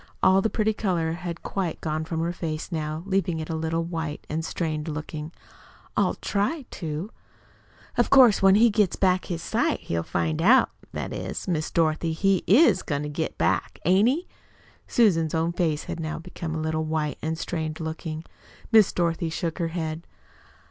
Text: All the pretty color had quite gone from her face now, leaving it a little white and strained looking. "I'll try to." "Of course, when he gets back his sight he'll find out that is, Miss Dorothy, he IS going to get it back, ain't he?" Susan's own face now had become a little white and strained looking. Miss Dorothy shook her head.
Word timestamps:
All 0.23 0.41
the 0.41 0.49
pretty 0.49 0.73
color 0.73 1.11
had 1.11 1.43
quite 1.43 1.79
gone 1.79 2.05
from 2.05 2.21
her 2.21 2.33
face 2.33 2.71
now, 2.71 3.03
leaving 3.05 3.39
it 3.39 3.51
a 3.51 3.55
little 3.55 3.83
white 3.83 4.25
and 4.31 4.43
strained 4.43 4.87
looking. 4.87 5.31
"I'll 5.95 6.15
try 6.15 6.65
to." 6.71 7.11
"Of 7.99 8.09
course, 8.09 8.41
when 8.41 8.55
he 8.55 8.71
gets 8.71 8.95
back 8.95 9.25
his 9.25 9.43
sight 9.43 9.81
he'll 9.81 10.01
find 10.01 10.41
out 10.41 10.71
that 10.91 11.13
is, 11.13 11.47
Miss 11.47 11.69
Dorothy, 11.69 12.13
he 12.13 12.43
IS 12.47 12.81
going 12.81 13.03
to 13.03 13.09
get 13.09 13.33
it 13.33 13.37
back, 13.37 13.77
ain't 13.85 14.07
he?" 14.09 14.27
Susan's 14.87 15.35
own 15.35 15.53
face 15.53 15.87
now 15.87 16.13
had 16.13 16.23
become 16.23 16.55
a 16.55 16.61
little 16.61 16.83
white 16.83 17.19
and 17.21 17.37
strained 17.37 17.79
looking. 17.79 18.23
Miss 18.71 18.91
Dorothy 18.91 19.29
shook 19.29 19.59
her 19.59 19.67
head. 19.67 20.07